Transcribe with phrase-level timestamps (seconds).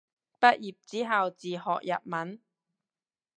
[0.39, 2.41] 畢業之後自學日文